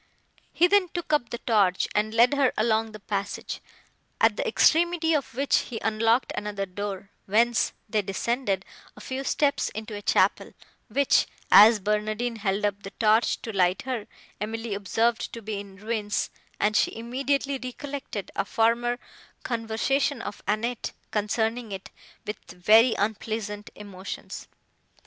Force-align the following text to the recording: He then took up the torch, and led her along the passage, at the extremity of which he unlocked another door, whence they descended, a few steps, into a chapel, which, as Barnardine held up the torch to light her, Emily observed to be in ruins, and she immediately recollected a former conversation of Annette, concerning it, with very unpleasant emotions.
He 0.51 0.65
then 0.65 0.87
took 0.95 1.13
up 1.13 1.29
the 1.29 1.37
torch, 1.37 1.87
and 1.93 2.11
led 2.11 2.33
her 2.33 2.51
along 2.57 2.91
the 2.91 2.99
passage, 2.99 3.61
at 4.19 4.35
the 4.35 4.47
extremity 4.47 5.13
of 5.13 5.35
which 5.35 5.57
he 5.59 5.79
unlocked 5.83 6.31
another 6.33 6.65
door, 6.65 7.11
whence 7.27 7.71
they 7.87 8.01
descended, 8.01 8.65
a 8.97 8.99
few 8.99 9.23
steps, 9.23 9.69
into 9.69 9.93
a 9.95 10.01
chapel, 10.01 10.53
which, 10.87 11.27
as 11.51 11.79
Barnardine 11.79 12.37
held 12.37 12.65
up 12.65 12.81
the 12.81 12.89
torch 12.99 13.43
to 13.43 13.51
light 13.53 13.83
her, 13.83 14.07
Emily 14.39 14.73
observed 14.73 15.31
to 15.33 15.39
be 15.43 15.59
in 15.59 15.75
ruins, 15.75 16.31
and 16.59 16.75
she 16.75 16.95
immediately 16.97 17.59
recollected 17.61 18.31
a 18.35 18.43
former 18.43 18.97
conversation 19.43 20.19
of 20.19 20.41
Annette, 20.47 20.93
concerning 21.11 21.71
it, 21.71 21.91
with 22.25 22.39
very 22.49 22.95
unpleasant 22.95 23.69
emotions. 23.75 24.47